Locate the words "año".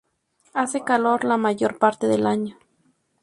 2.25-2.57